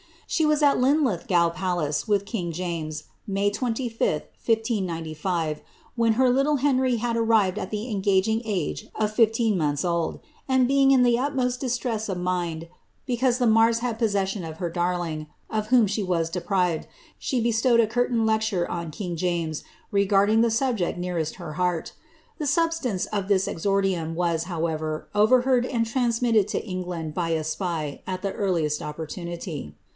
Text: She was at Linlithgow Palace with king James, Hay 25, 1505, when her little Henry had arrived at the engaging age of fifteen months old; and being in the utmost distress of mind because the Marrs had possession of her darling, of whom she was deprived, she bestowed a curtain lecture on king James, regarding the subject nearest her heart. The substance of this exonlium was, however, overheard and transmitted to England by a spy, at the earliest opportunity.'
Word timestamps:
She 0.25 0.45
was 0.45 0.63
at 0.63 0.79
Linlithgow 0.79 1.49
Palace 1.49 2.07
with 2.07 2.25
king 2.25 2.53
James, 2.53 3.03
Hay 3.31 3.51
25, 3.51 3.99
1505, 4.43 5.61
when 5.95 6.13
her 6.13 6.29
little 6.29 6.55
Henry 6.55 6.95
had 6.95 7.17
arrived 7.17 7.59
at 7.59 7.69
the 7.69 7.89
engaging 7.91 8.41
age 8.43 8.87
of 8.95 9.11
fifteen 9.13 9.57
months 9.57 9.83
old; 9.83 10.19
and 10.47 10.69
being 10.69 10.89
in 10.91 11.03
the 11.03 11.19
utmost 11.19 11.59
distress 11.59 12.07
of 12.09 12.17
mind 12.17 12.69
because 13.05 13.37
the 13.37 13.45
Marrs 13.45 13.79
had 13.79 13.99
possession 13.99 14.45
of 14.45 14.57
her 14.57 14.69
darling, 14.71 15.27
of 15.51 15.67
whom 15.67 15.85
she 15.85 16.01
was 16.01 16.29
deprived, 16.31 16.87
she 17.19 17.41
bestowed 17.41 17.81
a 17.81 17.85
curtain 17.85 18.25
lecture 18.25 18.67
on 18.71 18.89
king 18.89 19.17
James, 19.17 19.63
regarding 19.91 20.41
the 20.41 20.49
subject 20.49 20.97
nearest 20.97 21.35
her 21.35 21.53
heart. 21.55 21.91
The 22.39 22.47
substance 22.47 23.05
of 23.07 23.27
this 23.27 23.47
exonlium 23.47 24.15
was, 24.15 24.45
however, 24.45 25.09
overheard 25.13 25.65
and 25.65 25.85
transmitted 25.85 26.47
to 26.47 26.65
England 26.65 27.13
by 27.13 27.31
a 27.31 27.43
spy, 27.43 28.01
at 28.07 28.21
the 28.23 28.31
earliest 28.31 28.81
opportunity.' 28.81 29.75